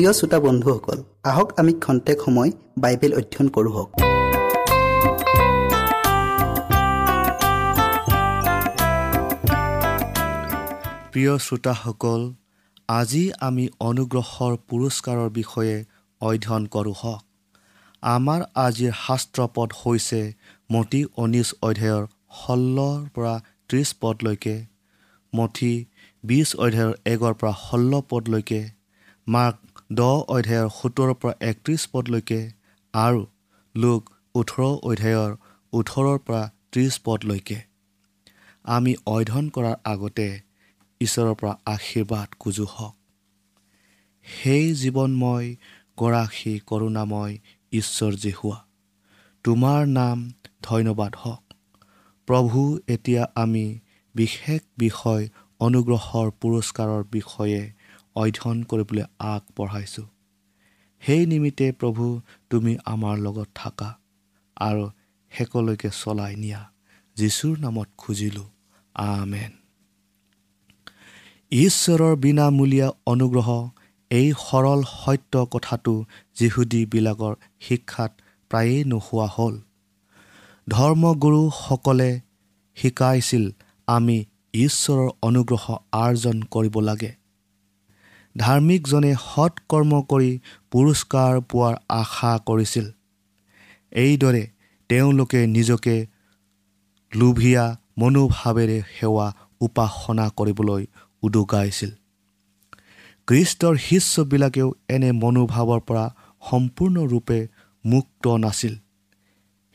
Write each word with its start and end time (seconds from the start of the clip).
প্ৰিয় 0.00 0.14
শ্ৰোতা 0.18 0.38
বন্ধুসকল 0.46 0.98
আহক 1.30 1.48
আমি 1.60 1.72
খন্তেক 1.84 2.18
সময় 2.26 2.50
বাইবেল 2.82 3.12
অধ্যয়ন 3.18 3.48
কৰোঁ 3.56 3.74
প্ৰিয় 11.12 11.32
শ্ৰোতাসকল 11.46 12.20
আজি 12.98 13.24
আমি 13.48 13.64
অনুগ্ৰহৰ 13.88 14.52
পুৰস্কাৰৰ 14.68 15.28
বিষয়ে 15.38 15.76
অধ্যয়ন 16.20 16.64
কৰোঁ 16.74 16.94
হওক। 17.00 17.22
আমাৰ 18.16 18.40
আজিৰ 18.66 18.92
শাস্ত্ৰপদ 19.04 19.68
হৈছে 19.80 20.20
মঠি 20.70 21.00
ঊনৈছ 21.22 21.48
অধ্যায়ৰ 21.68 22.04
ষোল্লৰ 22.40 22.98
পৰা 23.14 23.34
ত্ৰিছ 23.68 23.88
পদলৈকে 24.02 24.56
মঠি 25.32 25.72
বিছ 26.24 26.48
অধ্যায়ৰ 26.64 26.92
একৰ 27.12 27.32
পৰা 27.40 27.52
ষোল্ল 27.66 27.92
পদলৈকে 28.10 28.60
মাৰ্ক 29.26 29.56
দহ 29.90 30.16
অধ্যায়ৰ 30.28 30.68
সোতৰৰ 30.68 31.14
পৰা 31.14 31.32
একত্ৰিছ 31.40 31.82
পদলৈকে 31.92 32.40
আৰু 32.94 33.22
লোক 33.74 34.10
ওঠৰ 34.34 34.62
অধ্যায়ৰ 34.82 35.32
ওঠৰৰ 35.72 36.18
পৰা 36.18 36.42
ত্ৰিছ 36.72 36.92
পদলৈকে। 37.04 37.58
আমি 38.64 38.92
অধ্যয়ন 39.06 39.48
কৰাৰ 39.48 39.76
আগতে 39.84 40.26
ঈশ্বৰৰ 41.00 41.34
পৰা 41.34 41.52
আশীৰ্বাদ 41.66 42.28
খোজো 42.38 42.64
হওক। 42.64 42.94
সেই 44.26 44.66
জীৱনময় 44.74 45.48
গৰাকী 45.96 46.54
কৰোণাময় 46.66 47.34
ঈশ্বৰ 47.72 48.12
যে 48.14 48.32
হোৱা 48.32 48.58
তোমাৰ 49.44 49.80
নাম 49.86 50.18
ধন্যবাদ 50.62 51.12
হওক। 51.16 51.42
প্ৰভু 52.28 52.78
এতিয়া 52.88 53.22
আমি 53.34 53.66
বিশেষ 54.14 54.60
বিষয় 54.78 55.28
অনুগ্ৰহৰ 55.60 56.28
পুৰস্কাৰৰ 56.40 57.02
বিষয়ে 57.10 57.62
অধ্যয়ন 58.16 58.62
কৰিবলৈ 58.62 59.02
আগবঢ়াইছোঁ। 59.18 60.06
সেই 61.00 61.26
নিমিত্তে 61.26 61.72
প্ৰভু 61.72 62.20
তুমি 62.50 62.76
আমাৰ 62.84 63.18
লগত 63.18 63.48
থাকা 63.54 63.98
আৰু 64.56 64.90
শেষলৈকে 65.30 65.90
চলাই 65.90 66.36
নিয়া। 66.36 66.70
যীশুৰ 67.16 67.58
নামত 67.58 67.88
খুজিলোঁ। 67.98 68.48
আমেন। 68.94 69.50
ঈশ্বৰৰ 71.50 72.16
বিনামূলীয়া 72.16 72.90
অনুগ্ৰহ 73.06 73.70
এই 74.10 74.32
সৰল 74.32 74.82
সত্য 74.82 75.46
কথাটো 75.50 76.04
যিহুদীবিলাকৰ 76.34 77.34
শিক্ষাত 77.60 78.12
প্ৰায়েই 78.50 78.84
নোহোৱা 78.84 79.26
হ'ল। 79.26 79.60
ধৰ্মগুৰুসকলে 80.68 82.20
শিকাইছিল 82.74 83.50
আমি 83.86 84.24
ঈশ্বৰৰ 84.54 85.10
অনুগ্ৰহ 85.22 85.76
আৰ্জন 85.92 86.42
কৰিব 86.42 86.80
লাগে। 86.80 87.19
ধাৰ্মিকজনে 88.40 89.12
সৎ 89.24 89.54
কৰ্ম 89.68 89.92
কৰি 90.02 90.30
পুৰস্কাৰ 90.70 91.40
পোৱাৰ 91.50 91.74
আশা 91.88 92.32
কৰিছিল। 92.46 92.86
এইদৰে 93.92 94.42
তেওঁলোকে 94.90 95.40
নিজকে 95.46 95.96
লোভীয়া 97.12 97.64
মনোভাৱেৰে 97.98 98.78
সেৱা 98.96 99.26
উপাসনা 99.60 100.26
কৰিবলৈ 100.38 100.82
উদগাইছিল। 101.22 101.90
কৃষ্টৰ 103.28 103.74
শিষ্যবিলাকেও 103.86 104.68
এনে 104.88 105.10
মনোভাৱৰ 105.12 105.80
পৰা 105.88 106.04
সম্পূৰ্ণৰূপে 106.50 107.38
মুক্ত 107.84 108.24
নাছিল। 108.44 108.74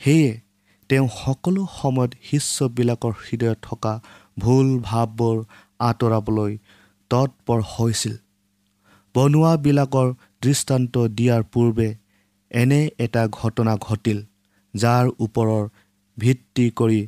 সেয়ে 0.02 0.32
তেওঁ 0.90 1.08
সকলো 1.22 1.62
সময়ত 1.82 2.12
শিষ্যবিলাকৰ 2.24 3.14
হৃদয়ত 3.24 3.58
থকা 3.62 3.94
ভুল 4.40 4.68
ভাৱবোৰ 4.80 5.38
আঁতৰাবলৈ 5.80 6.52
তৎপৰ 7.12 7.60
হৈছিল। 7.74 8.16
বনোৱাবিলাকৰ 9.16 10.08
দৃষ্টান্ত 10.42 10.94
দিয়াৰ 11.18 11.44
পূৰ্বে 11.54 11.88
এনে 12.52 12.82
এটা 13.00 13.24
ঘটনা 13.32 13.74
ঘটিল 13.82 14.20
যাৰ 14.74 15.06
ওপৰৰ 15.20 15.64
ভিত্তি 16.18 16.66
কৰি 16.80 17.02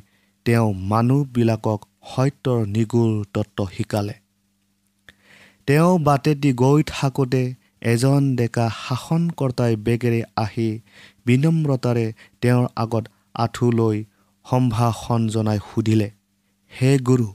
তেওঁ 0.46 0.68
মানুহবিলাকক 0.92 1.80
সত্যৰ 2.10 2.60
নিগুৰ 2.74 3.10
তত্ত্ব 3.34 3.66
শিকালে। 3.74 4.14
তেওঁ 5.68 5.90
বাটেদি 5.98 6.50
গৈ 6.62 6.80
থাকোঁতে 6.86 7.42
এজন 7.92 8.22
ডেকা 8.36 8.66
শাসনকৰ্তাই 8.76 9.72
বেগেৰে 9.86 10.20
আহি 10.36 10.68
বিনম্ৰতাৰে 11.26 12.06
তেওঁৰ 12.42 12.66
আগত 12.76 13.04
আঁঠু 13.34 13.66
লৈ 13.72 13.96
সম্ভাষণ 14.46 15.20
জনাই 15.28 15.58
সুধিলে 15.66 16.08
হে 16.72 16.90
গুৰু 17.08 17.28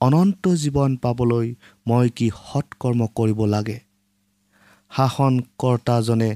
অনন্ত 0.00 0.52
জীৱন 0.62 0.90
পাবলৈ 0.96 1.48
মই 1.86 2.06
কি 2.16 2.26
সৎকৰ্ম 2.42 3.00
কৰিব 3.18 3.40
লাগে? 3.54 3.78
শাসনকৰ্তাজনে 4.96 6.30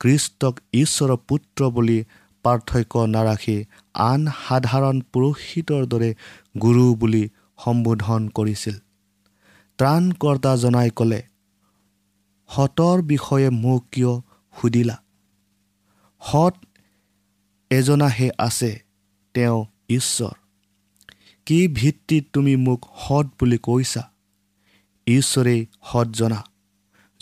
কৃষ্টক 0.00 0.60
ঈশ্বৰৰ 0.72 1.16
পুত্ৰ 1.28 1.70
বুলি 1.70 2.04
পাৰ্থক্য 2.44 3.04
নাৰাখি 3.06 3.64
আন 3.94 4.26
সাধাৰণ 4.48 5.00
পুৰোহিতৰ 5.12 5.86
দৰে 5.86 6.14
গুৰু 6.62 6.94
বুলি 6.94 7.28
সম্বোধন 7.64 8.28
কৰিছিল। 8.28 8.76
ত্ৰাণকৰ্তাজনাই 9.78 10.90
ক'লে 10.90 11.22
সতৰ 12.50 13.02
বিষয়ে 13.02 13.50
মোক 13.50 13.82
কিয় 13.92 14.12
সুধিলা? 14.60 14.96
সৎ 16.22 16.54
এজনাহে 17.70 18.30
আছে 18.38 18.70
তেওঁ 19.34 19.64
ঈশ্বৰ। 19.88 20.34
কি 21.46 21.68
ভিত্তিত 21.68 22.24
তুমি 22.32 22.56
মোক 22.56 22.80
সৎ 22.96 23.26
বুলি 23.26 23.58
কৈছা? 23.58 24.02
ঈশ্বৰেই 25.06 25.66
সৎ 25.92 26.08
জনা 26.08 26.40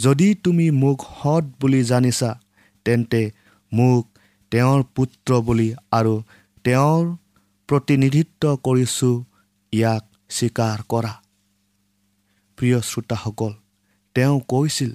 যদি 0.00 0.28
তুমি 0.44 0.66
মোক 0.82 0.98
সৎ 1.14 1.44
বুলি 1.60 1.80
জানিছা 1.90 2.30
তেন্তে 2.86 3.22
মোক 3.72 4.02
তেওঁৰ 4.52 4.80
পুত্ৰ 4.96 5.30
বুলি 5.46 5.68
আৰু 5.98 6.14
তেওঁৰ 6.64 7.02
প্ৰতিনিধিত্ব 7.68 8.42
কৰিছোঁ 8.66 9.14
ইয়াক 9.72 10.04
স্বীকাৰ 10.36 10.78
কৰা। 10.92 11.12
প্ৰিয় 12.58 12.78
শ্ৰোতাসকল 12.88 13.52
তেওঁ 14.16 14.36
কৈছিল 14.52 14.92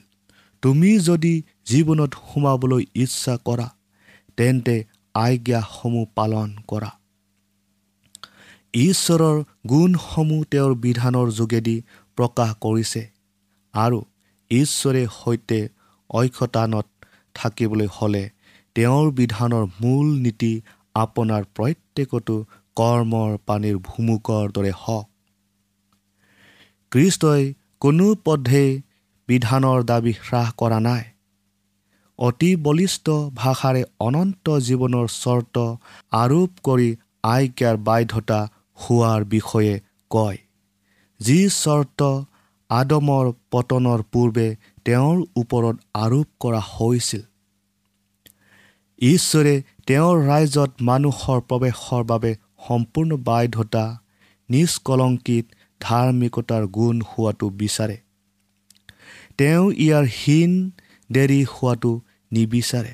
তুমি 0.64 0.92
যদি 1.00 1.34
জীৱনত 1.70 2.12
সোমাবলৈ 2.26 2.84
ইচ্ছা 3.04 3.36
কৰা 3.48 3.68
তেন্তে 4.38 4.76
আজ্ঞাসমূহ 5.16 6.06
পালন 6.18 6.50
কৰা। 6.72 6.92
ঈশ্বৰৰ 8.80 9.38
গুণসমূহ 9.70 10.42
তেওঁৰ 10.52 10.74
বিধানৰ 10.84 11.28
যোগেদি 11.40 11.78
প্ৰকাশ 12.18 12.50
কৰিছে 12.64 13.02
আৰু 13.74 14.00
ঈশ্বৰে 14.52 15.08
সৈতে 15.24 15.70
ঐক্যতানত 16.10 16.86
থাকিবলৈ 17.36 17.88
হ'লে 17.92 18.30
তেওঁৰ 18.76 19.12
বিধানৰ 19.12 19.66
মূল 19.82 20.06
নীতি 20.20 20.62
আপোনাৰ 20.96 21.44
প্ৰত্যেকটো 21.56 22.46
কৰ্মৰ 22.76 23.38
পানীৰ 23.46 23.78
ভুমুকৰ 23.78 24.52
দৰে 24.52 24.72
হওক। 24.72 25.10
কৃষ্টই 26.92 27.54
কোনো 27.80 28.16
পধেই 28.26 28.82
বিধানৰ 29.28 29.84
দাবী 29.84 30.12
হ্ৰাস 30.12 30.54
কৰা 30.58 30.80
নাই। 30.80 31.04
অতি 32.20 32.56
বলিষ্ঠ 32.56 33.10
ভাষাৰে 33.36 33.84
অনন্ত 34.00 34.50
জীৱনৰ 34.50 35.08
চৰ্ত 35.08 35.76
আৰোপ 36.12 36.50
কৰি 36.64 36.96
আজ্ঞাৰ 37.24 37.78
বাধ্যতা 37.78 38.40
হোৱাৰ 38.80 39.24
বিষয়ে 39.24 39.80
কয় 40.10 40.38
যি 41.20 41.50
চৰ্ত 41.50 42.26
আদমৰ 42.76 43.26
পতনৰ 43.52 44.00
পূৰ্বে 44.12 44.48
তেওঁৰ 44.86 45.18
ওপৰত 45.36 45.76
আৰোপ 46.04 46.28
কৰা 46.40 46.62
হৈছিল। 46.72 47.24
ঈশ্বৰে 49.02 49.54
তেওঁৰ 49.88 50.16
ৰাইজত 50.28 50.72
মানুহৰ 50.82 51.40
প্ৰৱেশৰ 51.50 52.04
বাবে 52.12 52.32
সম্পূৰ্ণ 52.68 53.12
বাধ্যতা 53.28 53.86
নিষ্কলংকিত 54.50 55.46
ধাৰ্মিকতাৰ 55.82 56.64
গুণ 56.76 56.96
হোৱাটো 57.10 57.50
বিচাৰে। 57.62 57.98
তেওঁ 59.38 59.66
ইয়াৰ 59.86 60.06
হীন 60.18 60.52
দেৰি 61.10 61.40
হোৱাটো 61.54 61.92
নিবিচাৰে। 62.32 62.94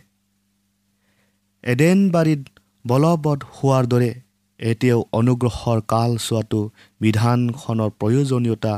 এডেনবাৰীত 1.63 2.41
বলবৎ 2.85 3.39
হোৱাৰ 3.57 3.83
দৰে 3.87 4.11
এতিয়াও 4.59 5.01
অনুগ্ৰহৰ 5.19 5.79
কালচোৱাটো 5.87 6.59
বিধানখনৰ 7.01 7.89
প্ৰয়োজনীয়তা 7.99 8.73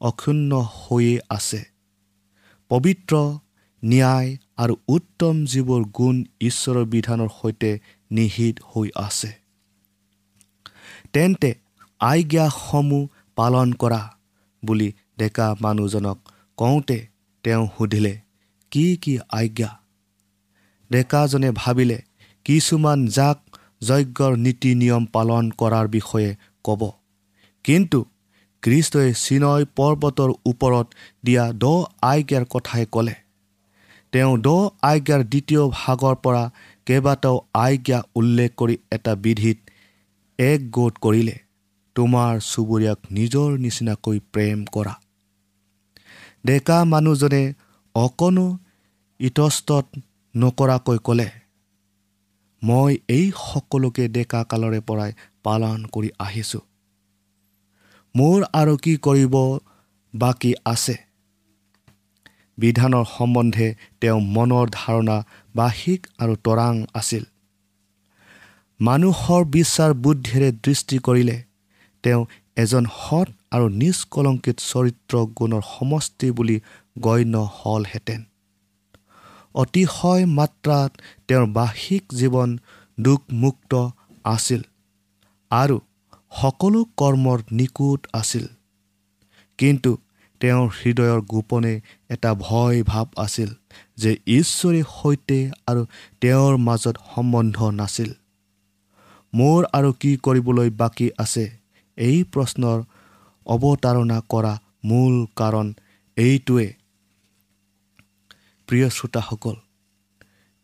অক্ষুণ্ণ 0.00 0.52
হৈয়ে 0.60 1.20
আছে। 1.30 1.64
পবিত্ৰ 2.68 3.12
ন্যায় 3.84 4.36
আৰু 4.56 4.76
উত্তম 4.88 5.44
যিবোৰ 5.44 5.82
গুণ 5.84 6.24
ঈশ্বৰৰ 6.40 6.84
বিধানৰ 6.84 7.28
সৈতে 7.42 7.78
নিহিত 8.10 8.56
হৈ 8.62 8.88
আছে। 8.94 9.32
তেন্তে 11.12 11.54
আজ্ঞাসমূহ 12.00 13.08
পালন 13.36 13.72
কৰা 13.72 14.10
বুলি 14.64 14.92
ডেকা 15.18 15.56
মানুহজনক 15.60 16.18
কওঁতে 16.56 17.06
তেওঁ 17.44 17.68
সুধিলে 17.78 18.20
কি 18.70 18.96
কি 18.96 19.18
আজ্ঞা? 19.32 19.70
ডেকাজনে 20.90 21.50
ভাবিলে 21.50 21.98
কিছুমান 22.44 23.06
জাক 23.06 23.38
যজ্ঞৰ 23.82 24.36
নীতি 24.36 24.74
নিয়ম 24.74 25.04
পালন 25.06 25.50
কৰাৰ 25.50 25.88
বিষয়ে 25.88 26.36
ক'ব। 26.64 26.90
কিন্তু 27.64 28.04
কৃষ্টই 28.62 29.10
চিনয় 29.14 29.64
পৰ্বতৰ 29.76 30.30
ওপৰত 30.46 30.86
দিয়া 31.24 31.44
দ 31.52 31.64
আজ্ঞাৰ 32.02 32.44
কথাই 32.44 32.84
ক'লে। 32.92 33.14
তেওঁ 34.12 34.32
দ 34.38 34.48
আজ্ঞাৰ 34.82 35.22
দ্বিতীয় 35.24 35.62
ভাগৰ 35.70 36.14
পৰা 36.24 36.42
কেইবাটাও 36.86 37.36
আজ্ঞা 37.58 37.98
উল্লেখ 38.14 38.50
কৰি 38.56 38.76
এটা 38.92 39.12
বিধিত 39.24 39.58
এক 40.38 40.60
গোট 40.70 40.94
কৰিলে 40.98 41.36
তোমাৰ 41.96 42.32
চুবুৰীয়াক 42.40 43.00
নিজৰ 43.10 43.48
নিচিনাকৈ 43.58 44.18
প্ৰেম 44.32 44.58
কৰা। 44.74 44.94
ডেকা 46.46 46.78
মানুহজনে 46.84 47.42
অকণো 47.94 48.46
ইতস্তত 49.20 49.86
নকৰাকৈ 50.34 50.98
ক'লে 51.04 51.28
মই 52.62 52.92
এই 53.08 53.26
সকলোকে 53.42 54.04
ডেকা 54.08 54.40
কালৰে 54.44 54.80
পৰাই 54.80 55.10
পালন 55.42 55.78
কৰি 55.92 56.10
আহিছোঁ। 56.18 56.64
মোৰ 58.14 58.44
আৰু 58.52 58.76
কি 58.76 58.96
কৰিব 58.96 59.34
বাকী 60.14 60.52
আছে? 60.64 60.96
বিধানৰ 62.58 63.04
সম্বন্ধে 63.04 63.68
তেওঁ 64.00 64.20
মনৰ 64.20 64.66
ধাৰণা 64.72 65.16
বাহিক 65.56 66.00
আৰু 66.18 66.34
তৰাং 66.36 66.74
আছিল। 66.94 67.24
মানুহৰ 68.80 69.44
বিশ্বাস 69.44 69.90
বুদ্ধিৰে 69.94 70.48
দৃষ্টি 70.52 70.98
কৰিলে 70.98 71.36
তেওঁ 72.04 72.22
এজন 72.56 72.84
সৎ 72.98 73.28
আৰু 73.50 73.66
নিষ্কলংকিত 73.68 74.56
চৰিত্ৰ 74.60 75.14
গুণৰ 75.38 75.62
সমষ্টি 75.78 76.30
বুলি 76.30 76.56
গণ্য 76.98 77.34
হ'লহেঁতেন। 77.52 78.20
অতিশয় 79.54 80.24
মাত্ৰাত 80.26 80.90
তেওঁৰ 81.28 81.46
বাহিক 81.46 82.02
জীৱন 82.14 82.58
দুখমুক্ত 83.00 83.72
আছিল 84.24 84.62
আৰু 85.50 85.76
সকলো 86.32 86.80
কৰ্মৰ 86.96 87.38
নিকুট 87.52 88.00
আছিল। 88.12 88.46
কিন্তু 89.58 89.90
তেওঁৰ 90.40 90.68
হৃদয়ৰ 90.80 91.20
গোপনে 91.20 91.74
এটা 92.08 92.30
ভয় 92.34 92.78
ভাৱ 92.82 93.06
আছিল 93.16 93.50
যে 93.96 94.10
ঈশ্বৰে 94.26 94.82
সৈতে 94.96 95.38
আৰু 95.66 95.82
তেওঁৰ 96.20 96.52
মাজত 96.58 96.96
সম্বন্ধ 97.14 97.56
নাছিল। 97.80 98.10
মোৰ 99.32 99.60
আৰু 99.72 99.90
কি 99.92 100.10
কৰিবলৈ 100.16 100.68
বাকী 100.70 101.08
আছে? 101.18 101.44
এই 101.98 102.18
প্ৰশ্নৰ 102.32 102.78
অৱতাৰণা 103.46 104.18
কৰা 104.28 104.52
মূল 104.84 105.14
কাৰণ 105.36 105.66
এইটোৱে। 106.16 106.68
প্ৰিয় 108.68 108.88
শ্ৰোতাসকল 108.90 109.56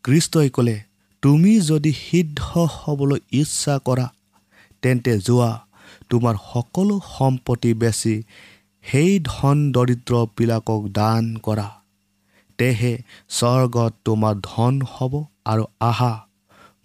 কৃষ্টই 0.03 0.49
ক'লে 0.49 0.77
তুমি 1.23 1.53
যদি 1.61 1.91
সিদ্ধ 1.93 2.39
হ'বলৈ 2.75 3.19
ইচ্ছা 3.31 3.75
কৰা 3.85 4.05
তেন্তে 4.83 5.13
যোৱা 5.19 5.51
তোমাৰ 6.09 6.35
সকলো 6.53 6.95
সম্পত্তি 7.17 7.71
বেচি 7.73 8.15
সেই 8.85 9.11
ধন 9.23 9.57
দৰিদ্ৰবিলাকক 9.71 10.81
দান 10.89 11.23
কৰা। 11.37 11.67
তেহে 12.59 12.93
স্বৰ্গত 13.29 13.93
তোমাৰ 14.05 14.35
ধন 14.43 14.73
হ'ব 14.93 15.13
আৰু 15.45 15.63
আহা 15.79 16.13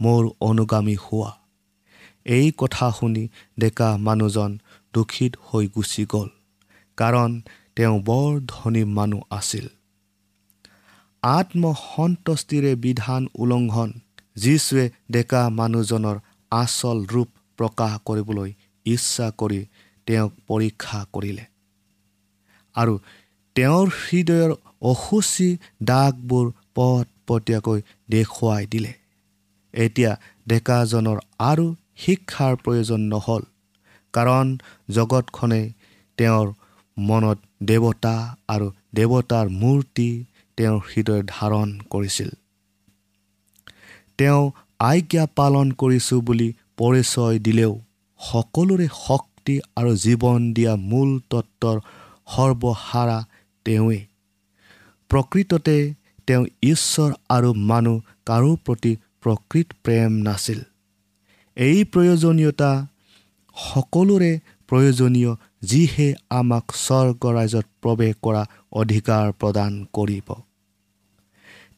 মোৰ 0.00 0.22
অনুগামী 0.40 0.96
হোৱা। 1.04 1.30
এই 2.26 2.46
কথা 2.58 2.86
শুনি 2.90 3.24
ডেকা 3.60 3.88
মানুহজন 3.96 4.50
দুখিত 4.94 5.32
হৈ 5.46 5.64
গুচি 5.74 6.04
গ'ল 6.12 6.28
কাৰণ 6.98 7.30
তেওঁ 7.76 7.96
বৰ 8.02 8.30
ধনী 8.48 8.82
মানুহ 8.96 9.22
আছিল। 9.30 9.66
আত্মসন্তুষ্টিৰে 11.22 12.72
বিধান 12.74 13.22
উলংঘন 13.34 13.90
যীশুৱে 14.36 14.84
ডেকা 15.12 15.42
মানুহজনৰ 15.58 16.16
আচল 16.52 16.98
ৰূপ 17.06 17.30
প্ৰকাশ 17.58 17.92
কৰিবলৈ 18.06 18.50
ইচ্ছা 18.86 19.26
কৰি 19.38 19.60
তেওঁক 20.06 20.32
পৰীক্ষা 20.46 21.00
কৰিলে। 21.12 21.44
আৰু 22.74 22.94
তেওঁৰ 23.56 23.86
হৃদয়ৰ 24.00 24.50
অসুচী 24.82 25.50
দাগবোৰ 25.82 26.46
পট 26.74 27.06
পটীয়াকৈ 27.26 27.78
দেখুৱাই 28.08 28.64
দিলে। 28.66 28.92
এতিয়া 29.74 30.12
ডেকাজনৰ 30.48 31.18
আৰু 31.38 31.66
শিক্ষাৰ 31.96 32.54
প্ৰয়োজন 32.56 33.00
নহ'ল 33.12 33.42
কাৰণ 34.14 34.46
জগতখনে 34.90 35.62
তেওঁৰ 36.18 36.48
মনত 36.96 37.38
দেৱতা 37.62 38.14
আৰু 38.48 38.66
দেৱতাৰ 38.94 39.46
মূৰ্তি 39.60 40.08
তেওঁৰ 40.58 40.80
হৃদয় 40.90 41.22
ধাৰণ 41.28 41.68
কৰিছিল। 41.90 42.30
তেওঁ 44.18 44.42
আজ্ঞা 44.80 45.24
পালন 45.36 45.66
কৰিছোঁ 45.72 46.20
বুলি 46.22 46.48
পৰিচয় 46.82 47.38
দিলেও 47.38 47.72
সকলোৰে 48.20 48.86
শক্তি 48.98 49.54
আৰু 49.76 49.92
জীৱন 49.96 50.40
দিয়া 50.52 50.72
মূল 50.90 51.10
তত্বৰ 51.30 51.76
সৰ্বহাৰা 52.34 53.18
তেওঁৱেই। 53.66 54.02
প্ৰকৃততে 55.10 55.76
তেওঁ 56.26 56.44
ঈশ্বৰ 56.62 57.10
আৰু 57.28 57.54
মানুহ 57.70 57.96
কাৰো 58.26 58.50
প্ৰতি 58.64 58.92
প্ৰকৃত 59.22 59.68
প্ৰেম 59.84 60.12
নাছিল। 60.22 60.60
এই 61.56 61.78
প্ৰয়োজনীয়তা 61.84 62.70
সকলোৰে 63.56 64.32
প্ৰয়োজনীয় 64.68 65.32
যিহে 65.62 66.08
আমাক 66.30 66.64
স্বৰ্গ 66.76 67.22
ৰাজ্যত 67.36 67.66
প্ৰৱেশ 67.82 68.14
কৰা 68.22 68.42
অধিকাৰ 68.72 69.32
প্ৰদান 69.32 69.72
কৰিব। 69.92 70.28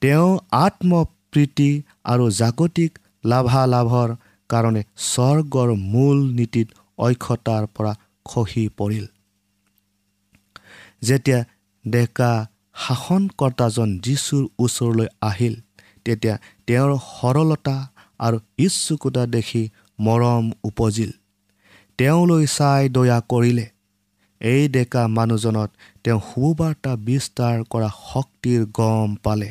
তেওঁ 0.00 0.30
আত্মপ্ৰীতি 0.52 1.70
আৰু 2.04 2.24
জাগতিক 2.30 2.92
লাভালাভৰ 3.24 4.10
কাৰণে 4.50 4.82
স্বৰ্গৰ 4.96 5.68
মূল 5.92 6.18
নীতিত 6.32 6.68
অক্ষতাৰ 6.98 7.64
পৰা 7.66 7.92
খহি 8.24 8.64
পৰিল। 8.78 9.06
যেতিয়া 11.02 11.40
ডেকা 11.84 12.32
শাসনকৰ্তাজন 12.76 13.88
যীশুৰ 13.98 14.44
ওচৰলৈ 14.58 15.08
আহিল 15.20 15.54
তেতিয়া 16.04 16.34
তেওঁৰ 16.66 16.90
সৰলতা 17.10 17.76
আৰু 18.18 18.38
ইচ্ছুকতা 18.58 19.22
দেখি 19.26 19.62
মৰম 19.98 20.44
উপজিল। 20.64 21.10
তেওঁলৈ 21.98 22.44
চাই 22.46 22.82
দয়া 22.88 23.18
কৰিলে। 23.30 23.66
এই 24.40 24.62
ডেকা 24.68 25.02
মানুহজনত 25.08 25.70
তেওঁ 26.04 26.20
সুবাৰ্তা 26.20 26.92
বিস্তাৰ 27.06 27.56
কৰা 27.72 27.90
শক্তিৰ 28.00 28.60
গম 28.72 29.10
পালে। 29.24 29.50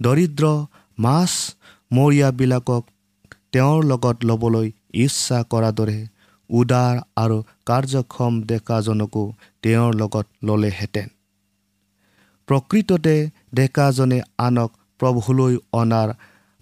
দৰিদ্ৰ 0.00 0.44
মাছ 0.98 1.32
মৰীয়াবিলাকক 1.92 2.82
তেওঁৰ 3.54 3.84
লগত 3.84 4.16
ল'বলৈ 4.24 4.72
ইচ্ছা 4.94 5.38
কৰা 5.50 5.70
দৰে 5.70 5.98
উদাৰ 6.50 6.96
আৰু 7.16 7.36
কাৰ্যক্ষম 7.66 8.42
ডেকাজনকো 8.42 9.32
তেওঁৰ 9.62 9.94
লগত 9.94 10.26
ল'লেহেঁতেন। 10.42 11.08
প্ৰকৃততে 12.48 13.30
ডেকাজনে 13.54 14.18
আনক 14.38 14.70
প্ৰভুলৈ 15.00 15.54
অনাৰ 15.72 16.08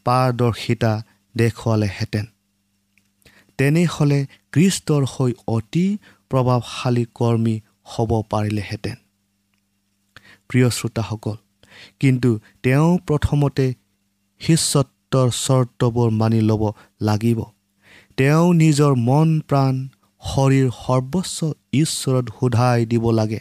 পাৰদৰ্শিতা 0.07 0.93
দেখুৱালেহেঁতেন। 1.37 2.27
তেনেহ'লে 3.59 4.27
কৃষ্টৰ 4.53 5.03
হৈ 5.05 5.33
অতি 5.47 5.87
প্ৰভাৱশালী 6.31 7.05
কৰ্মী 7.15 7.61
হ'ব 7.85 8.11
পাৰিলেহেঁতেন। 8.31 8.97
প্ৰিয় 10.49 10.69
শ্ৰোতাসকল 10.71 11.37
কিন্তু 12.01 12.31
তেওঁ 12.63 12.99
প্ৰথমতে 12.99 13.67
শিষ্যত্বৰ 15.13 15.29
চৰ্তবোৰ 15.39 16.11
মানি 16.11 16.41
ল'ব 16.41 16.63
লাগিব। 17.01 17.39
তেওঁ 18.17 18.47
নিজৰ 18.55 18.93
মন 18.99 19.29
প্ৰাণ 19.49 19.75
শৰীৰ 20.23 20.69
সৰ্বস্ব 20.77 21.39
ঈশ্বৰত 21.75 22.27
সোধাই 22.39 22.79
দিব 22.87 23.05
লাগে। 23.11 23.41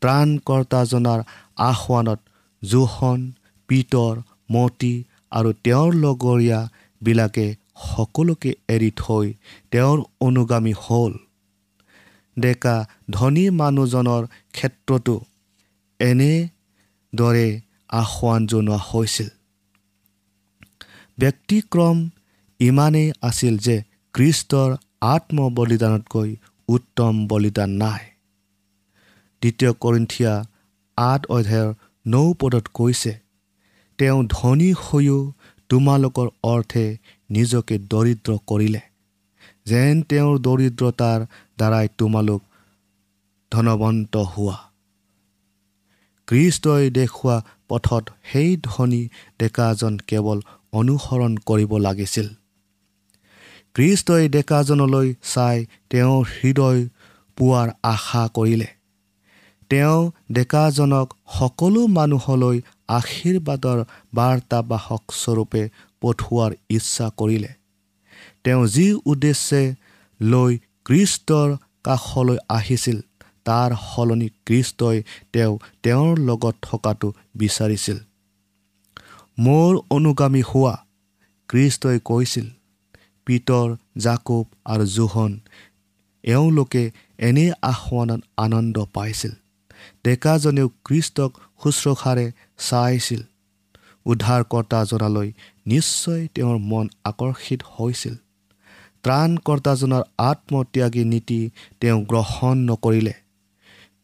ত্ৰাণকৰ্তাজনাৰ 0.00 1.20
আহ্বানত 1.60 2.20
জোহন 2.62 3.20
পিতৰ 3.68 4.14
মতি 4.52 4.94
আৰু 5.32 5.50
তেওঁৰ 5.64 5.90
লগৰীয়াবিলাকে 6.04 7.46
সকলোকে 7.88 8.50
এৰি 8.68 8.90
থৈ 8.96 9.26
তেওঁৰ 9.70 9.98
অনুগামী 10.20 10.74
হ'ল। 10.82 11.12
ডেকা 12.36 12.76
ধনী 13.10 13.44
মানুহজনৰ 13.50 14.22
ক্ষেত্ৰতো 14.52 15.14
এনেদৰে 16.00 17.48
আহ্বান 17.92 18.40
জনোৱা 18.46 18.78
হৈছিল। 18.88 19.30
ব্যক্তিক্ৰম 21.22 21.98
ইমানেই 22.60 23.08
আছিল 23.22 23.54
যে 23.58 23.76
কৃষ্টৰ 24.14 24.70
আত্মবলিদানতকৈ 25.00 26.30
উত্তম 26.68 27.14
বলিদান 27.26 27.70
নাই। 27.82 28.02
দ্বিতীয় 29.42 29.72
কৰিন্থিয়া 29.82 30.32
আঠ 30.96 31.20
অধ্যায়ৰ 31.28 31.70
নৌ 32.06 32.26
পদত 32.32 32.64
কৈছে 32.74 33.12
তেওঁ 33.98 34.18
ধনী 34.30 34.70
হৈও 34.82 35.18
তোমালোকৰ 35.70 36.28
অৰ্থে 36.42 36.84
নিজকে 37.30 37.78
দৰিদ্ৰ 37.92 38.30
কৰিলে। 38.46 38.82
যেন 39.66 40.02
তেওঁৰ 40.02 40.34
দৰিদ্ৰতাৰ 40.38 41.20
দ্বাৰাই 41.58 41.86
তোমালোক 41.98 42.40
ধনৱন্ত 43.52 44.14
হোৱা। 44.32 44.56
কৃষ্টই 46.28 46.90
দেখুওৱা 46.90 47.36
পথত 47.68 48.04
সেই 48.32 48.50
ধনী 48.62 49.02
ডেকাজন 49.38 49.94
কেৱল 50.06 50.38
অনুসৰণ 50.72 51.32
কৰিব 51.46 51.72
লাগিছিল। 51.76 52.28
কৃষ্টই 53.74 54.28
ডেকাজনলৈ 54.28 55.14
চাই 55.34 55.66
তেওঁৰ 55.90 56.24
হৃদয় 56.34 56.80
পোৱাৰ 57.38 57.68
আশা 57.82 58.28
কৰিলে। 58.34 58.68
তেওঁ 59.70 60.10
ডেকাজনক 60.32 61.08
সকলো 61.38 61.86
মানুহলৈ 61.86 62.56
আশীৰ্বাদৰ 62.88 63.78
বাৰ্তাবাহক 64.14 65.02
স্বৰূপে 65.12 65.62
পঠোৱাৰ 66.00 66.52
ইচ্ছা 66.68 67.06
কৰিলে। 67.16 67.50
তেওঁ 68.44 68.66
যি 68.66 68.86
উদ্দেশ্যে 69.04 69.62
লৈ 70.20 70.52
কৃষ্টৰ 70.84 71.48
কাষলৈ 71.84 72.38
আহিছিল 72.48 72.98
তাৰ 73.44 73.70
সলনি 73.94 74.28
কৃষ্টই 74.46 75.02
তেওঁ 75.32 75.58
তেওঁৰ 75.82 76.18
লগত 76.18 76.54
থকাটো 76.62 77.08
বিচাৰিছিল। 77.36 77.98
মোৰ 79.38 79.78
অনুগামী 79.90 80.42
হোৱা 80.42 80.74
কৃষ্টই 81.48 81.98
কৈছিল 82.04 82.46
পিতৰ 83.26 83.76
জাকুব 83.96 84.46
আৰু 84.64 84.84
জোহন 84.86 85.40
এওঁলোকে 86.24 86.90
এনে 87.18 87.52
আসোৱানত 87.62 88.20
আনন্দ 88.36 88.84
পাইছিল। 88.92 89.32
ডেকাজনেও 90.04 90.68
কৃষ্টক 90.84 91.30
শুশ্ৰূষাৰে 91.62 92.32
চাইছিল। 92.58 93.22
উদ্ধাৰকৰ্তাজনালৈ 94.06 95.28
নিশ্চয় 95.66 96.28
তেওঁৰ 96.34 96.58
মন 96.58 96.86
আকৰ্ষিত 97.04 97.60
হৈছিল। 97.74 98.14
ত্ৰাণকৰ্তাজনৰ 99.02 100.02
আত্মত্যাগী 100.18 101.04
নীতি 101.04 101.40
তেওঁ 101.80 102.00
গ্ৰহণ 102.04 102.56
নকৰিলে। 102.70 103.14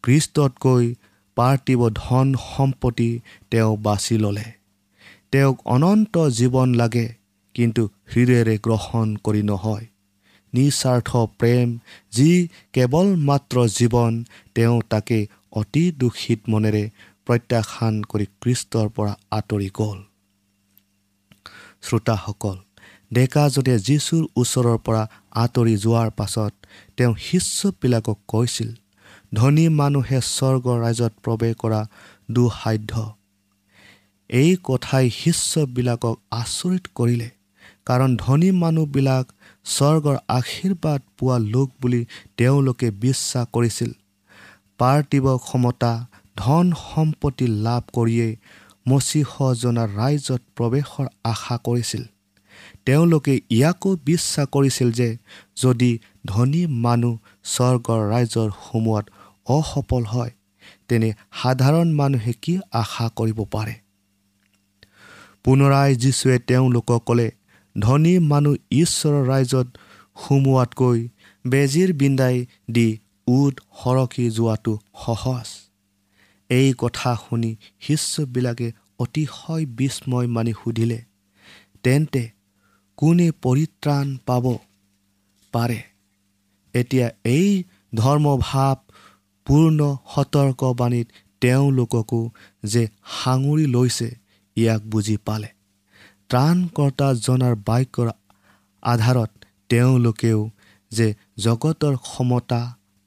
কৃষ্টতকৈ 0.03 0.95
পাৰ্থিৱ 1.37 1.81
ধন 1.95 2.27
সম্পত্তি 2.35 3.11
তেওঁ 3.51 3.77
বাছি 3.77 4.19
ল'লে। 4.19 4.58
তেওঁক 5.33 5.57
অনন্ত 5.67 6.15
জীৱন 6.39 6.69
লাগে 6.75 7.07
কিন্তু 7.55 7.83
হৃদয়েৰে 8.13 8.55
গ্ৰহণ 8.59 9.17
কৰি 9.25 9.43
নহয়। 9.43 9.87
নিস্বাৰ্থ 10.53 11.11
প্ৰেম 11.39 11.69
যি 12.13 12.31
কেৱল 12.73 13.09
মাত্ৰ 13.29 13.57
জীৱন 13.69 14.13
তেওঁ 14.55 14.77
তাকে 14.91 15.19
অতি 15.53 15.85
দূষিত 15.93 16.41
মনেৰে 16.49 16.85
প্ৰত্যাখ্যান 17.27 17.95
কৰি 18.03 18.27
কৃষ্টৰ 18.43 18.87
পৰা 18.89 19.13
আঁতৰি 19.31 19.69
গ'ল। 19.79 19.99
শ্ৰোতাসকল 21.83 22.57
ডেকাজনে 23.13 23.75
যীশুৰ 23.79 24.25
ওচৰৰ 24.37 24.79
পৰা 24.79 25.03
আঁতৰি 25.43 25.75
যোৱাৰ 25.77 26.11
পাছত 26.11 26.53
তেওঁ 26.97 27.15
শিষ্যবিলাকক 27.19 28.19
কৈছিল 28.29 28.71
ধনী 29.35 29.67
মানুহে 29.69 30.19
স্বৰ্গৰ 30.35 30.77
ৰাইজত 30.85 31.13
প্ৰৱেশ 31.25 31.55
কৰা 31.63 31.81
দুসাধ্য। 32.31 33.18
এই 34.31 34.51
কথাই 34.65 35.07
শিষ্যবিলাকক 35.11 36.17
আচৰিত 36.31 36.85
কৰিলে। 36.95 37.29
কাৰণ 37.87 38.11
ধনী 38.17 38.51
মানুহবিলাক 38.63 39.25
স্বৰ্গৰ 39.67 40.17
আশীৰ্বাদ 40.29 41.01
পোৱা 41.19 41.37
লোক 41.55 41.69
বুলি 41.81 42.01
তেওঁলোকে 42.37 42.89
বিশ্বাস 42.91 43.47
কৰিছিল। 43.53 43.91
পাৰ্থিৱ 44.79 45.27
ক্ষমতা 45.39 45.93
ধন 46.37 46.67
সম্পত্তি 46.83 47.47
লাভ 47.67 47.83
কৰিয়েই 47.93 48.33
মচিহজনাৰ 48.89 49.89
ৰাইজত 49.97 50.43
প্ৰৱেশৰ 50.57 51.07
আশা 51.25 51.57
কৰিছিল। 51.67 52.03
তেওঁলোকে 52.85 53.35
ইয়াকো 53.51 53.91
বিশ্বাস 54.05 54.47
কৰিছিল 54.53 54.89
যে 54.93 55.09
যদি 55.63 55.91
ধনী 56.27 56.63
মানুহ 56.85 57.15
স্বৰ্গৰ 57.45 58.01
ৰাইজৰ 58.13 58.49
সোমোৱাত 58.63 59.05
অসফল 59.47 60.05
হয় 60.05 60.33
তেনে 60.89 61.09
সাধাৰণ 61.43 61.89
মানুহে 61.93 62.33
কি 62.43 62.55
আশা 62.73 63.07
কৰিব 63.17 63.39
পাৰে? 63.51 63.75
পুনৰাই 65.45 65.91
যীশুৱে 66.03 66.37
তেওঁলোকক 66.49 67.01
ক'লে 67.07 67.29
ধনী 67.77 68.15
মানুহ 68.31 68.55
ঈশ্বৰৰ 68.73 69.23
ৰাইজত 69.31 69.69
সোমোৱাতকৈ 70.17 70.99
বেজীৰ 71.45 71.91
বিন্দাই 72.01 72.37
দি 72.71 72.89
উদ 73.29 73.55
সৰকি 73.81 74.25
যোৱাটো 74.31 74.75
সহজ। 75.05 75.49
এই 76.51 76.69
কথা 76.79 77.11
শুনি 77.23 77.51
শিষ্যবিলাকে 77.81 78.69
অতিশয় 78.99 79.65
বিস্ময় 79.79 80.27
মানি 80.27 80.53
সুধিলে 80.61 80.99
তেন্তে 81.85 82.23
কোনে 82.99 83.29
পৰিত্ৰাণ 83.43 84.07
পাব 84.27 84.45
পাৰে? 85.55 85.81
এতিয়া 86.75 87.07
এই 87.25 87.49
ধৰ্মভাৱ 87.95 88.77
পূৰ্ণ 89.47 89.81
সতৰ্কবাণীত 90.15 91.09
তেওঁলোককো 91.41 92.21
যে 92.65 92.83
সাঙুৰি 93.17 93.67
লৈছে 93.67 94.09
ইয়াক 94.61 94.83
বুজি 94.93 95.17
পালে। 95.27 95.51
ত্ৰাণকৰ্তাজনাৰ 96.31 97.55
বাক্যৰ 97.69 98.09
আধাৰত 98.83 99.31
তেওঁলোকেও 99.71 100.41
যে 100.93 101.07
জগতৰ 101.45 101.95
ক্ষমতা 102.07 102.61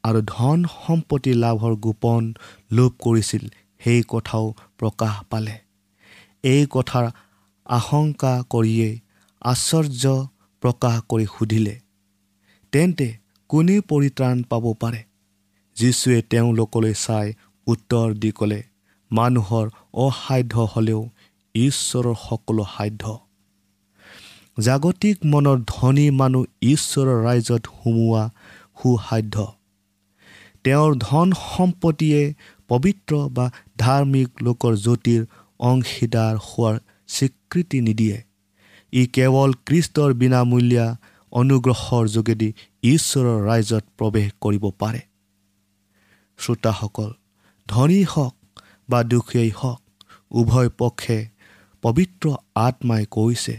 আৰু 0.04 0.20
ধন 0.28 0.60
সম্পত্তি 0.76 1.34
লাভৰ 1.44 1.74
গোপন 1.86 2.24
লোভ 2.72 2.92
কৰিছিল 3.00 3.44
সেই 3.82 4.02
কথাও 4.08 4.46
প্ৰকাশ 4.80 5.16
পালে। 5.32 5.56
এই 6.44 6.64
কথাৰ 6.70 7.06
আশংকা 7.66 8.34
কৰিয়েই 8.50 8.96
আশ্চৰ্য 9.42 10.04
প্ৰকাশ 10.64 10.96
কৰি 11.10 11.26
সুধিলে 11.36 11.76
তেন্তে 12.74 13.08
কোনে 13.50 13.78
পৰিত্ৰাণ 13.90 14.38
পাব 14.52 14.66
পাৰে? 14.82 15.02
যীশুৱে 15.78 16.18
তেওঁলোকলৈ 16.32 16.94
চাই 17.06 17.28
উত্তৰ 17.68 18.08
দি 18.22 18.32
ক'লে 18.32 18.60
মানুহৰ 19.12 19.66
অসাধ্য 20.04 20.54
হ'লেও 20.74 21.02
ঈশ্বৰৰ 21.56 22.16
সকলো 22.30 22.66
সাধ্য। 22.78 23.20
জাগতিক 24.60 25.18
মনৰ 25.26 25.58
ধনী 25.68 26.10
মানুহ 26.10 26.46
ঈশ্বৰৰ 26.62 27.24
ৰাইজত 27.24 27.64
সোমোৱা 27.68 28.30
সুসাধ্য। 28.82 29.48
তেওঁৰ 30.64 30.96
ধন 30.96 31.32
সম্পত্তিয়ে 31.32 32.34
পবিত্ৰ 32.68 33.16
বা 33.16 33.52
ধাৰ্মিক 33.78 34.30
লোকৰ 34.42 34.76
জ্যোতিৰ 34.76 35.26
অংশীদাৰ 35.60 36.36
হোৱাৰ 36.38 36.80
স্বীকৃতি 37.08 37.82
নিদিয়ে। 37.82 38.24
ই 38.94 39.08
কেৱল 39.08 39.54
কৃষ্টৰ 39.66 40.14
বিনামূলীয়া 40.14 40.98
অনুগ্ৰহৰ 41.32 42.08
যোগেদি 42.08 42.54
ঈশ্বৰৰ 42.84 43.46
ৰাইজত 43.46 43.84
প্ৰৱেশ 43.98 44.32
কৰিব 44.42 44.70
পাৰে। 44.80 45.02
শ্ৰোতাসকল 46.38 47.12
ধনী 47.68 48.04
হওক 48.04 48.36
বা 48.90 49.04
দুখীয়াই 49.04 49.50
হওক 49.50 49.82
উভয় 50.32 50.70
পক্ষে 50.78 51.31
পবিত্ৰ 51.84 52.26
আত্মাই 52.56 53.04
কৈছে 53.12 53.56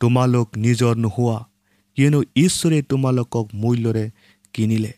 তোমালোক 0.00 0.48
নিজৰ 0.56 0.94
নোহোৱা 0.96 1.38
কিয়নো 1.98 2.20
ঈশ্বৰে 2.36 2.78
তোমালোকক 2.82 3.46
মূল্যৰে 3.54 4.04
কিনিলে। 4.54 4.92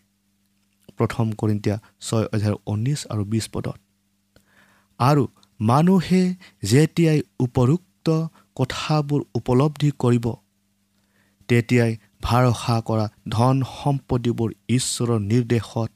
প্ৰথম 0.98 1.26
কৰিন্তীয়া 1.40 1.76
ছয় 2.00 2.26
হাজাৰ 2.32 2.54
ঊনৈছ 2.66 3.00
আৰু 3.06 3.24
বিছ 3.24 3.44
পদত। 3.52 3.78
আৰু 5.00 5.24
মানুহে 5.60 6.22
যেতিয়াই 6.62 7.20
উপৰোক্ত 7.40 8.06
কথাবোৰ 8.56 9.20
উপলব্ধি 9.34 9.90
কৰিব 9.98 10.26
তেতিয়াই 11.48 11.92
ভাৰসা 12.22 12.76
কৰা 12.80 13.06
ধন 13.28 13.56
সম্পত্তিবোৰ 13.72 14.50
ঈশ্বৰৰ 14.68 15.20
নিৰ্দেশত 15.20 15.90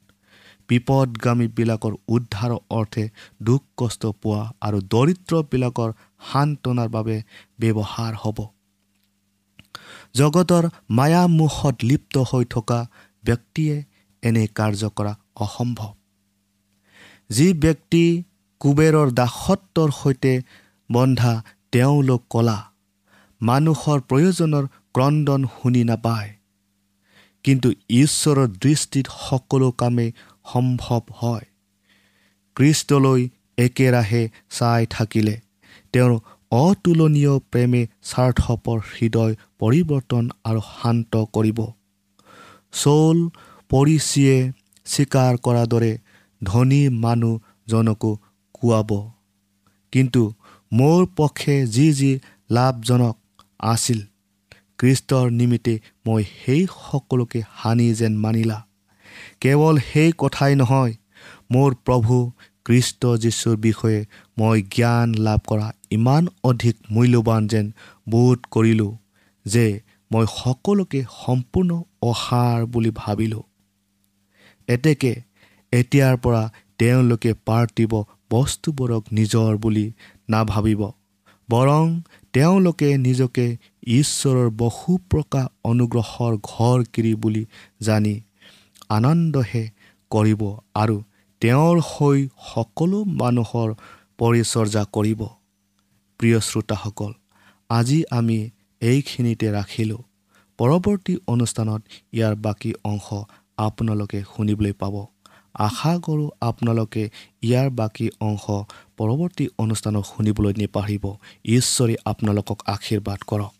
বিপদগামীবিলাকৰ 0.71 1.95
উদ্ধাৰৰ 2.09 2.61
অৰ্থে 2.71 3.05
দুখ 3.43 3.63
কষ্ট 3.77 4.03
পোৱা 4.23 4.43
আৰু 4.61 4.79
দৰিদ্ৰবিলাকৰ 4.95 5.91
সান্তনাৰ 6.31 6.89
বাবে 6.89 7.17
ব্যৱহাৰ 7.61 8.13
হ'ব। 8.23 8.39
জগতৰ 10.15 10.65
মায়ামুখত 10.91 11.77
লিপ্ত 11.83 12.15
হৈ 12.31 12.45
থকা 12.45 12.81
ব্যক্তিয়ে 13.25 13.77
এনে 14.23 14.45
কাৰ্য 14.55 14.83
কৰা 14.97 15.13
অসম্ভৱ। 15.37 15.93
যি 17.31 17.47
ব্যক্তি 17.55 18.05
কুবেৰৰ 18.61 19.09
দাসত্বৰ 19.11 19.89
সৈতে 20.01 20.33
বন্ধা 20.91 21.33
তেওঁলোক 21.73 22.23
কলা 22.31 22.59
মানুহৰ 23.41 23.99
প্ৰয়োজনৰ 24.09 24.65
ক্ৰদন 24.95 25.41
শুনি 25.57 25.83
নাপায়। 25.85 26.31
কিন্তু 27.45 27.69
ঈশ্বৰৰ 27.97 28.49
দৃষ্টিত 28.63 29.07
সকলো 29.21 29.69
কামেই 29.81 30.11
সম্ভৱ 30.51 31.03
হয়। 31.23 31.47
কৃষ্টলৈ 32.57 33.29
একেৰাহে 33.59 34.23
চাই 34.51 34.87
থাকিলে। 34.91 35.35
তেওঁৰ 35.93 36.13
অতুলনীয় 36.53 37.35
প্ৰেমে 37.51 37.83
স্বাৰ্থপৰ 38.03 38.79
হৃদয় 38.93 39.35
পৰিৱৰ্তন 39.59 40.31
আৰু 40.45 40.61
শান্ত 40.71 41.13
কৰিব। 41.33 41.59
চৌল 42.73 43.19
পৰিচিয়ে 43.71 44.37
স্বীকাৰ 44.87 45.33
কৰাৰ 45.45 45.67
দৰে 45.67 45.93
ধনী 46.43 46.83
মানুহজনকো 46.89 48.11
কোৱাব 48.55 48.91
কিন্তু 49.93 50.23
মোৰ 50.73 51.07
পক্ষে 51.17 51.55
যি 51.67 51.87
যি 51.93 52.11
লাভজনক 52.51 53.17
আছিল 53.61 54.01
কৃষ্টৰ 54.79 55.31
নিমিত্তে 55.31 55.75
মই 56.07 56.23
সেই 56.39 56.67
সকলোকে 56.67 57.41
হানি 57.55 57.89
যেন 57.95 58.17
মানিলা। 58.17 58.59
কেৱল 59.41 59.79
সেই 59.93 60.13
কথাই 60.19 60.55
নহয় 60.55 60.95
মোৰ 61.53 61.75
প্ৰভু 61.85 62.31
কৃষ্ট 62.65 63.07
যীশুৰ 63.07 63.57
বিষয়ে 63.57 64.01
মই 64.39 64.63
জ্ঞান 64.63 65.15
লাভ 65.15 65.41
কৰা 65.47 65.73
ইমান 65.91 66.29
অধিক 66.45 66.77
মূল্যৱান 66.91 67.47
যেন 67.47 67.67
বোধ 68.09 68.39
কৰিলোঁ 68.51 68.93
যে 69.47 69.81
মই 70.13 70.27
সকলোকে 70.37 71.01
সম্পূৰ্ণ 71.27 71.83
অসাৰ 72.03 72.67
বুলি 72.67 72.91
ভাবিলোঁ। 72.95 73.43
এতেকে 74.69 75.13
এতিয়াৰ 75.73 76.17
পৰা 76.17 76.43
তেওঁলোকে 76.79 77.33
পাৰ্থিব 77.47 77.93
বস্তুবোৰক 78.31 79.05
নিজৰ 79.13 79.57
বুলি 79.57 79.93
নাভাবিব 80.29 80.83
বৰং 81.49 81.87
তেওঁলোকে 82.33 82.89
নিজকে 82.99 83.47
ঈশ্বৰৰ 83.87 84.51
বহু 84.51 84.99
প্ৰকাৰ 85.11 85.47
অনুগ্ৰহৰ 85.65 86.37
ঘৰ 86.43 86.85
কিৰি 86.93 87.15
বুলি 87.15 87.43
জানি 87.81 88.15
আনন্দহে 88.91 89.65
কৰিব 90.11 90.43
আৰু 90.75 90.97
তেওঁৰ 91.43 91.77
হৈ 91.91 92.19
সকলো 92.51 92.99
মানুহৰ 93.23 93.69
পৰিচৰ্যা 94.19 94.83
কৰিব। 94.97 95.21
প্ৰিয় 96.21 96.39
শ্ৰোতাসকল 96.41 97.13
আজি 97.71 97.99
আমি 98.19 98.39
এইখিনিতে 98.83 99.47
ৰাখিলোঁ। 99.53 100.03
পৰৱৰ্তী 100.59 101.15
অনুষ্ঠানত 101.27 101.81
ইয়াৰ 102.13 102.35
বাকী 102.45 102.71
অংশ 102.85 103.09
আপোনালোকে 103.57 104.19
শুনিবলৈ 104.33 104.73
পাব। 104.73 104.95
আশা 105.67 105.93
কৰোঁ 106.05 106.29
আপোনালোকে 106.49 107.03
ইয়াৰ 107.43 107.69
বাকী 107.71 108.07
অংশ 108.29 108.45
পৰৱৰ্তী 108.99 109.45
অনুষ্ঠানত 109.59 110.05
শুনিবলৈ 110.13 110.53
নেপাহৰিব 110.63 111.05
ঈশ্বৰে 111.57 111.95
আপোনালোকক 112.05 112.59
আশীৰ্বাদ 112.75 113.21
কৰক। 113.31 113.60